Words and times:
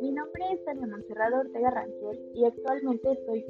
Mi 0.00 0.12
nombre 0.12 0.44
es 0.52 0.64
Tania 0.64 0.86
Monserrado 0.86 1.40
Ortega 1.40 1.70
Rangel 1.70 2.18
y 2.32 2.46
actualmente 2.46 3.12
estoy 3.12 3.44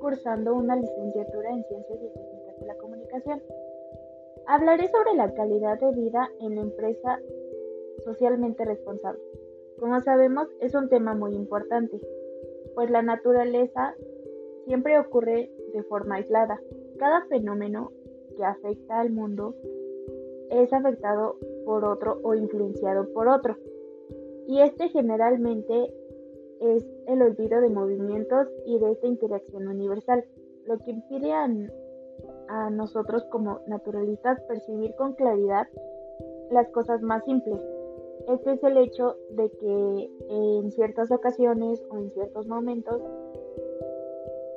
cursando 0.00 0.54
una 0.54 0.74
licenciatura 0.74 1.50
en 1.50 1.62
Ciencias 1.64 1.98
y 2.02 2.08
Técnicas 2.12 2.60
de 2.60 2.66
la 2.66 2.76
Comunicación. 2.78 3.40
Hablaré 4.48 4.88
sobre 4.88 5.14
la 5.14 5.32
calidad 5.34 5.78
de 5.78 5.92
vida 5.92 6.28
en 6.40 6.56
la 6.56 6.62
empresa 6.62 7.20
socialmente 8.04 8.64
responsable. 8.64 9.22
Como 9.78 10.00
sabemos, 10.00 10.48
es 10.60 10.74
un 10.74 10.88
tema 10.88 11.14
muy 11.14 11.36
importante, 11.36 12.00
pues 12.74 12.90
la 12.90 13.02
naturaleza 13.02 13.94
siempre 14.64 14.98
ocurre 14.98 15.52
de 15.72 15.82
forma 15.84 16.16
aislada. 16.16 16.60
Cada 16.98 17.24
fenómeno 17.26 17.92
que 18.38 18.44
afecta 18.44 19.00
al 19.00 19.10
mundo 19.10 19.56
es 20.50 20.72
afectado 20.72 21.36
por 21.66 21.84
otro 21.84 22.20
o 22.22 22.34
influenciado 22.34 23.12
por 23.12 23.28
otro. 23.28 23.56
Y 24.46 24.60
este 24.60 24.88
generalmente 24.88 25.92
es 26.60 26.86
el 27.06 27.20
olvido 27.20 27.60
de 27.60 27.68
movimientos 27.68 28.48
y 28.64 28.78
de 28.78 28.92
esta 28.92 29.06
interacción 29.08 29.68
universal, 29.68 30.24
lo 30.66 30.78
que 30.78 30.92
impide 30.92 31.32
a, 31.32 31.48
a 32.48 32.70
nosotros 32.70 33.24
como 33.30 33.60
naturalistas 33.66 34.40
percibir 34.42 34.94
con 34.94 35.14
claridad 35.14 35.66
las 36.50 36.68
cosas 36.70 37.02
más 37.02 37.24
simples. 37.24 37.60
Este 38.28 38.52
es 38.52 38.62
el 38.62 38.76
hecho 38.78 39.16
de 39.30 39.50
que 39.50 40.10
en 40.28 40.70
ciertas 40.70 41.10
ocasiones 41.10 41.84
o 41.90 41.98
en 41.98 42.10
ciertos 42.12 42.46
momentos 42.46 43.02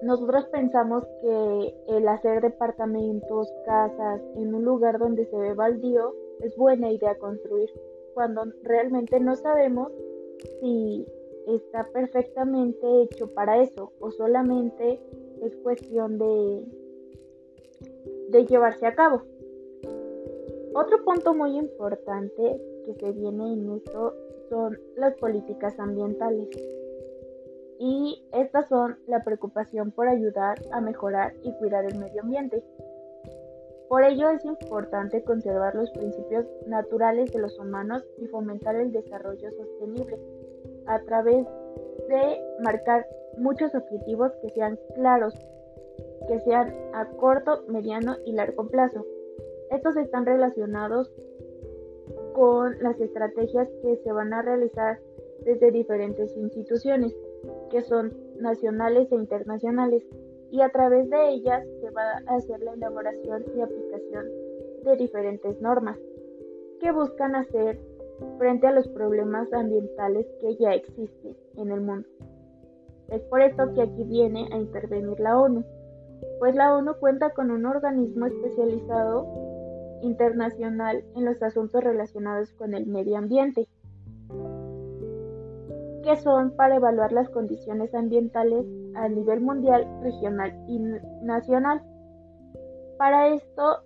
nosotros 0.01 0.45
pensamos 0.45 1.05
que 1.21 1.75
el 1.87 2.07
hacer 2.07 2.41
departamentos, 2.41 3.51
casas 3.65 4.21
en 4.35 4.53
un 4.53 4.65
lugar 4.65 4.97
donde 4.97 5.25
se 5.25 5.37
ve 5.37 5.53
baldío 5.53 6.15
es 6.41 6.55
buena 6.57 6.91
idea 6.91 7.17
construir, 7.19 7.69
cuando 8.13 8.43
realmente 8.63 9.19
no 9.19 9.35
sabemos 9.35 9.91
si 10.59 11.05
está 11.47 11.87
perfectamente 11.93 13.03
hecho 13.03 13.27
para 13.33 13.61
eso 13.61 13.91
o 13.99 14.11
solamente 14.11 14.99
es 15.43 15.55
cuestión 15.57 16.17
de, 16.17 16.63
de 18.29 18.45
llevarse 18.45 18.85
a 18.87 18.95
cabo. 18.95 19.21
Otro 20.73 21.03
punto 21.03 21.33
muy 21.33 21.57
importante 21.57 22.59
que 22.85 22.93
se 22.95 23.11
viene 23.11 23.53
en 23.53 23.71
esto 23.71 24.15
son 24.49 24.79
las 24.95 25.15
políticas 25.15 25.79
ambientales. 25.79 26.49
Y 27.83 28.23
estas 28.31 28.69
son 28.69 28.99
la 29.07 29.23
preocupación 29.23 29.89
por 29.89 30.07
ayudar 30.07 30.61
a 30.71 30.81
mejorar 30.81 31.33
y 31.41 31.51
cuidar 31.53 31.83
el 31.83 31.97
medio 31.97 32.21
ambiente. 32.21 32.63
Por 33.89 34.03
ello 34.03 34.29
es 34.29 34.45
importante 34.45 35.23
conservar 35.23 35.73
los 35.73 35.89
principios 35.89 36.45
naturales 36.67 37.31
de 37.31 37.39
los 37.39 37.57
humanos 37.57 38.05
y 38.19 38.27
fomentar 38.27 38.75
el 38.75 38.91
desarrollo 38.91 39.49
sostenible 39.53 40.15
a 40.85 40.99
través 40.99 41.47
de 42.07 42.39
marcar 42.63 43.07
muchos 43.39 43.73
objetivos 43.73 44.31
que 44.43 44.49
sean 44.49 44.77
claros, 44.93 45.33
que 46.27 46.39
sean 46.41 46.75
a 46.93 47.07
corto, 47.17 47.63
mediano 47.67 48.15
y 48.27 48.33
largo 48.33 48.67
plazo. 48.67 49.07
Estos 49.71 49.97
están 49.97 50.27
relacionados 50.27 51.11
con 52.35 52.77
las 52.83 53.01
estrategias 53.01 53.67
que 53.81 53.97
se 54.03 54.11
van 54.11 54.35
a 54.35 54.43
realizar 54.43 54.99
desde 55.43 55.71
diferentes 55.71 56.37
instituciones, 56.37 57.11
que 57.71 57.81
son 57.81 58.13
nacionales 58.39 59.11
e 59.11 59.15
internacionales, 59.15 60.03
y 60.51 60.61
a 60.61 60.69
través 60.69 61.09
de 61.09 61.29
ellas 61.29 61.65
se 61.79 61.89
va 61.91 62.03
a 62.27 62.35
hacer 62.35 62.59
la 62.61 62.73
elaboración 62.73 63.45
y 63.55 63.61
aplicación 63.61 64.25
de 64.83 64.97
diferentes 64.97 65.59
normas 65.61 65.97
que 66.81 66.91
buscan 66.91 67.35
hacer 67.35 67.79
frente 68.37 68.67
a 68.67 68.71
los 68.71 68.87
problemas 68.89 69.51
ambientales 69.53 70.27
que 70.41 70.55
ya 70.57 70.73
existen 70.73 71.35
en 71.55 71.71
el 71.71 71.81
mundo. 71.81 72.07
Es 73.07 73.21
por 73.23 73.41
esto 73.41 73.73
que 73.73 73.81
aquí 73.81 74.03
viene 74.03 74.49
a 74.51 74.57
intervenir 74.57 75.19
la 75.19 75.39
ONU, 75.39 75.63
pues 76.39 76.55
la 76.55 76.75
ONU 76.75 76.93
cuenta 76.99 77.31
con 77.31 77.51
un 77.51 77.65
organismo 77.65 78.25
especializado 78.25 79.25
internacional 80.01 81.03
en 81.15 81.25
los 81.25 81.41
asuntos 81.41 81.83
relacionados 81.83 82.51
con 82.53 82.73
el 82.73 82.87
medio 82.87 83.17
ambiente, 83.17 83.67
que 86.03 86.15
son 86.17 86.55
para 86.55 86.75
evaluar 86.75 87.11
las 87.11 87.29
condiciones 87.29 87.93
ambientales 87.93 88.65
a 88.95 89.07
nivel 89.09 89.41
mundial, 89.41 89.87
regional 90.01 90.53
y 90.67 90.79
nacional. 91.23 91.81
Para 92.97 93.29
esto 93.29 93.81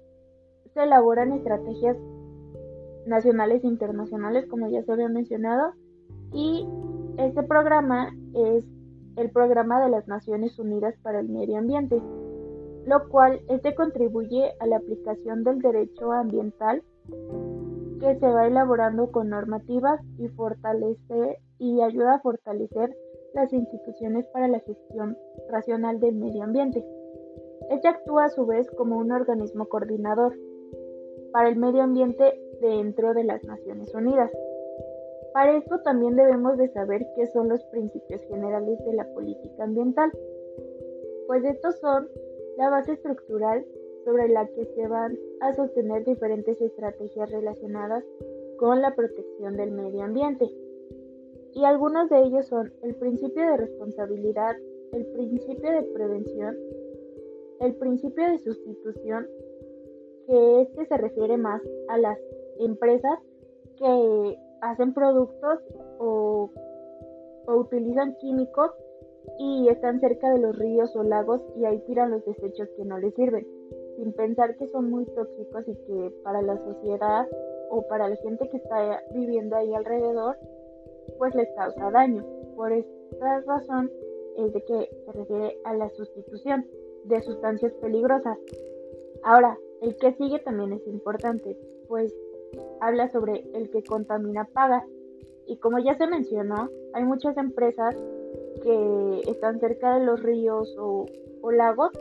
se 0.74 0.84
elaboran 0.84 1.32
estrategias 1.34 1.98
nacionales 3.06 3.64
e 3.64 3.68
internacionales, 3.68 4.46
como 4.48 4.68
ya 4.70 4.84
se 4.84 4.92
había 4.92 5.10
mencionado, 5.10 5.74
y 6.34 6.68
este 7.18 7.44
programa 7.44 8.10
es 8.34 8.66
el 9.16 9.30
programa 9.32 9.82
de 9.84 9.90
las 9.90 10.08
Naciones 10.08 10.60
Unidas 10.60 10.96
para 11.02 11.20
el 11.20 11.30
Medio 11.30 11.58
Ambiente 11.58 12.02
lo 12.86 13.10
cual 13.10 13.42
este 13.50 13.76
contribuye 13.76 14.54
a 14.60 14.68
la 14.68 14.78
aplicación 14.78 15.44
del 15.44 15.60
derecho 15.60 16.12
ambiental 16.12 16.84
que 18.00 18.16
se 18.16 18.28
va 18.28 18.48
elaborando 18.48 19.12
con 19.12 19.30
normativas 19.30 20.02
y 20.18 20.28
fortalece 20.30 21.40
y 21.60 21.82
ayuda 21.82 22.16
a 22.16 22.20
fortalecer 22.20 22.96
las 23.34 23.52
instituciones 23.54 24.26
para 24.28 24.48
la 24.48 24.60
gestión 24.60 25.18
racional 25.50 26.00
del 26.00 26.16
medio 26.16 26.44
ambiente. 26.44 26.86
Este 27.70 27.88
actúa 27.88 28.26
a 28.26 28.30
su 28.30 28.46
vez 28.46 28.70
como 28.72 28.98
un 28.98 29.12
organismo 29.12 29.66
coordinador 29.68 30.38
para 31.32 31.50
el 31.50 31.58
medio 31.58 31.84
ambiente 31.84 32.40
dentro 32.62 33.14
de 33.14 33.24
las 33.24 33.44
Naciones 33.44 33.94
Unidas. 33.94 34.32
Para 35.34 35.58
esto 35.58 35.82
también 35.82 36.16
debemos 36.16 36.58
de 36.58 36.70
saber 36.70 37.06
qué 37.16 37.28
son 37.28 37.50
los 37.50 37.64
principios 37.66 38.22
generales 38.24 38.80
de 38.86 38.94
la 38.94 39.06
política 39.14 39.66
ambiental, 39.66 40.12
pues 41.28 41.44
estos 41.44 41.78
son 41.80 42.08
la 42.58 42.70
base 42.70 42.94
estructural 42.94 43.66
sobre 44.06 44.30
la 44.30 44.48
que 44.48 44.66
se 44.66 44.88
van 44.88 45.18
a 45.42 45.54
sostener 45.54 46.06
diferentes 46.06 46.62
estrategias 46.62 47.32
relacionadas 47.32 48.04
con 48.58 48.82
la 48.82 48.96
protección 48.96 49.58
del 49.58 49.72
medio 49.72 50.04
ambiente. 50.04 50.46
Y 51.54 51.66
algunos 51.66 52.10
de 52.10 52.22
ellos 52.22 52.48
son 52.48 52.72
el 52.84 52.96
principio 52.96 53.42
de 53.42 53.58
responsabilidad, 53.58 54.56
el 54.94 55.06
principio 55.08 55.72
de 55.72 55.84
prevención, 55.94 56.56
el 57.60 57.76
principio 57.76 58.30
de 58.30 58.38
sustitución, 58.40 59.28
que 60.28 60.62
este 60.62 60.86
se 60.86 60.98
refiere 60.98 61.38
más 61.38 61.62
a 61.88 61.98
las 61.98 62.20
empresas 62.60 63.20
que 63.78 64.38
hacen 64.62 64.94
productos 64.94 65.60
o, 66.00 66.50
o 67.48 67.56
utilizan 67.56 68.16
químicos 68.18 68.72
y 69.40 69.68
están 69.70 70.00
cerca 70.00 70.32
de 70.32 70.40
los 70.40 70.58
ríos 70.58 70.96
o 70.96 71.04
lagos 71.04 71.42
y 71.56 71.66
ahí 71.66 71.80
tiran 71.86 72.12
los 72.12 72.26
desechos 72.26 72.70
que 72.76 72.86
no 72.86 72.98
les 72.98 73.14
sirven, 73.16 73.46
sin 73.96 74.14
pensar 74.14 74.56
que 74.58 74.68
son 74.68 74.90
muy 74.90 75.06
tóxicos 75.06 75.68
y 75.68 75.76
que 75.76 76.12
para 76.24 76.42
la 76.42 76.58
sociedad 76.58 77.28
o 77.70 77.82
para 77.88 78.10
la 78.10 78.16
gente 78.18 78.48
que 78.50 78.58
está 78.58 79.02
viviendo 79.14 79.56
ahí 79.56 79.74
alrededor, 79.74 80.38
pues 81.18 81.34
les 81.36 81.50
causa 81.56 81.92
daño. 81.92 82.24
Por 82.56 82.72
esta 82.72 83.42
razón 83.42 83.92
es 84.38 84.54
de 84.54 84.62
que 84.64 84.90
se 85.06 85.12
refiere 85.12 85.58
a 85.64 85.74
la 85.74 85.90
sustitución 85.90 86.66
de 87.06 87.22
sustancias 87.22 87.74
peligrosas. 87.82 88.38
Ahora, 89.24 89.58
el 89.82 89.96
que 89.98 90.14
sigue 90.14 90.40
también 90.40 90.74
es 90.74 90.86
importante, 90.88 91.58
pues 91.88 92.14
habla 92.82 93.10
sobre 93.12 93.44
el 93.54 93.70
que 93.70 93.84
contamina 93.84 94.46
paga. 94.46 94.86
Y 95.46 95.58
como 95.58 95.80
ya 95.80 95.96
se 95.96 96.08
mencionó, 96.08 96.70
hay 96.94 97.04
muchas 97.04 97.38
empresas 97.38 97.96
que 98.64 99.22
están 99.28 99.60
cerca 99.60 99.98
de 99.98 100.06
los 100.06 100.22
ríos 100.24 100.76
o, 100.80 101.06
lagos 101.52 101.92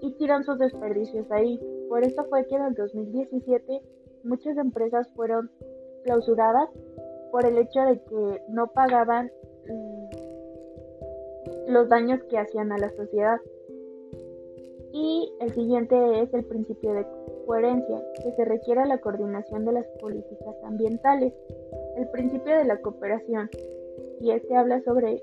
y 0.00 0.12
tiran 0.12 0.44
sus 0.44 0.58
desperdicios 0.58 1.30
ahí. 1.30 1.60
Por 1.88 2.04
eso 2.04 2.24
fue 2.24 2.46
que 2.46 2.54
en 2.56 2.62
el 2.62 2.74
2017 2.74 3.80
muchas 4.24 4.56
empresas 4.58 5.08
fueron 5.14 5.50
clausuradas 6.04 6.68
por 7.30 7.44
el 7.46 7.58
hecho 7.58 7.80
de 7.80 8.00
que 8.02 8.42
no 8.48 8.68
pagaban 8.68 9.30
mm, 9.66 10.08
los 11.68 11.88
daños 11.88 12.22
que 12.24 12.38
hacían 12.38 12.72
a 12.72 12.78
la 12.78 12.90
sociedad. 12.90 13.40
Y 14.92 15.32
el 15.40 15.52
siguiente 15.52 16.22
es 16.22 16.32
el 16.32 16.44
principio 16.44 16.92
de 16.94 17.06
coherencia, 17.46 18.02
que 18.22 18.32
se 18.32 18.44
requiere 18.44 18.86
la 18.86 18.98
coordinación 18.98 19.64
de 19.64 19.72
las 19.72 19.86
políticas 20.00 20.56
ambientales. 20.64 21.32
El 21.96 22.08
principio 22.10 22.56
de 22.56 22.64
la 22.64 22.80
cooperación, 22.80 23.50
y 24.20 24.30
este 24.30 24.56
habla 24.56 24.80
sobre 24.82 25.22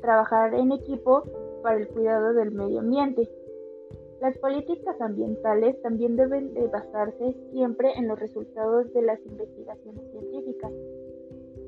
trabajar 0.00 0.54
en 0.54 0.72
equipo 0.72 1.22
para 1.62 1.76
el 1.78 1.88
cuidado 1.88 2.34
del 2.34 2.52
medio 2.52 2.80
ambiente. 2.80 3.28
Las 4.24 4.38
políticas 4.38 4.98
ambientales 5.02 5.78
también 5.82 6.16
deben 6.16 6.54
de 6.54 6.66
basarse 6.68 7.36
siempre 7.52 7.92
en 7.94 8.08
los 8.08 8.18
resultados 8.18 8.90
de 8.94 9.02
las 9.02 9.20
investigaciones 9.26 10.02
científicas. 10.12 10.72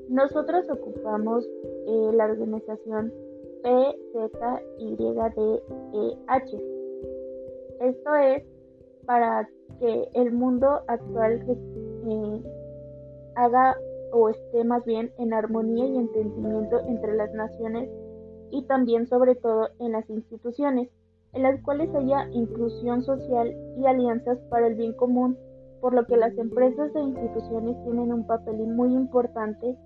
Nosotros 0.08 0.64
ocupamos 0.70 1.44
eh, 1.44 2.10
la 2.14 2.24
organización 2.24 3.12
PZYDEH. 3.62 4.56
Esto 7.80 8.14
es 8.14 8.42
para 9.04 9.46
que 9.78 10.08
el 10.14 10.32
mundo 10.32 10.80
actual 10.86 11.44
eh, 12.08 12.42
haga 13.34 13.76
o 14.12 14.30
esté 14.30 14.64
más 14.64 14.82
bien 14.86 15.12
en 15.18 15.34
armonía 15.34 15.88
y 15.88 15.98
entendimiento 15.98 16.80
entre 16.88 17.16
las 17.16 17.34
naciones 17.34 17.90
y 18.50 18.62
también 18.62 19.06
sobre 19.08 19.34
todo 19.34 19.68
en 19.78 19.92
las 19.92 20.08
instituciones, 20.08 20.88
en 21.36 21.42
las 21.42 21.60
cuales 21.62 21.94
haya 21.94 22.28
inclusión 22.32 23.02
social 23.02 23.54
y 23.78 23.86
alianzas 23.86 24.38
para 24.48 24.68
el 24.68 24.74
bien 24.74 24.94
común, 24.94 25.36
por 25.82 25.92
lo 25.92 26.06
que 26.06 26.16
las 26.16 26.36
empresas 26.38 26.90
e 26.96 27.00
instituciones 27.00 27.76
tienen 27.84 28.10
un 28.10 28.26
papel 28.26 28.56
muy 28.66 28.94
importante 28.94 29.76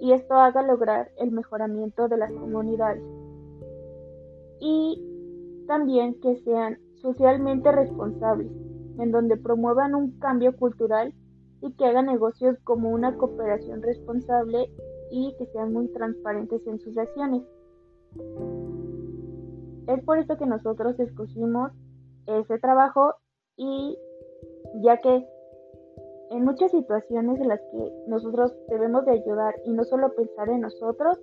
y 0.00 0.12
esto 0.12 0.34
haga 0.34 0.62
lograr 0.62 1.10
el 1.16 1.32
mejoramiento 1.32 2.08
de 2.08 2.18
las 2.18 2.30
comunidades. 2.30 3.02
Y 4.60 5.02
también 5.66 6.20
que 6.20 6.36
sean 6.42 6.78
socialmente 7.00 7.72
responsables, 7.72 8.52
en 8.98 9.10
donde 9.10 9.38
promuevan 9.38 9.94
un 9.94 10.18
cambio 10.18 10.54
cultural 10.56 11.14
y 11.62 11.72
que 11.72 11.86
hagan 11.86 12.06
negocios 12.06 12.58
como 12.64 12.90
una 12.90 13.16
cooperación 13.16 13.82
responsable 13.82 14.70
y 15.10 15.34
que 15.38 15.46
sean 15.46 15.72
muy 15.72 15.88
transparentes 15.88 16.66
en 16.66 16.78
sus 16.80 16.98
acciones. 16.98 17.42
Es 19.88 20.04
por 20.04 20.18
esto 20.18 20.36
que 20.36 20.46
nosotros 20.46 21.00
escogimos 21.00 21.72
ese 22.26 22.58
trabajo 22.58 23.14
y 23.56 23.98
ya 24.82 24.98
que 24.98 25.26
en 26.30 26.44
muchas 26.44 26.70
situaciones 26.70 27.40
en 27.40 27.48
las 27.48 27.60
que 27.60 27.92
nosotros 28.06 28.54
debemos 28.68 29.06
de 29.06 29.12
ayudar 29.12 29.54
y 29.64 29.72
no 29.72 29.84
solo 29.84 30.14
pensar 30.14 30.50
en 30.50 30.60
nosotros, 30.60 31.18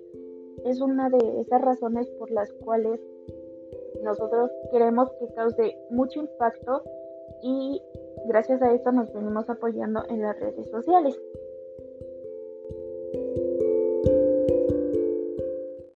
es 0.64 0.80
una 0.80 1.08
de 1.10 1.40
esas 1.40 1.60
razones 1.62 2.08
por 2.18 2.30
las 2.32 2.52
cuales 2.64 3.00
nosotros 4.02 4.50
queremos 4.72 5.10
que 5.20 5.32
cause 5.34 5.78
mucho 5.90 6.20
impacto 6.20 6.82
y 7.42 7.80
gracias 8.26 8.60
a 8.62 8.72
esto 8.72 8.90
nos 8.90 9.12
venimos 9.12 9.48
apoyando 9.48 10.02
en 10.08 10.22
las 10.22 10.38
redes 10.40 10.68
sociales. 10.70 11.16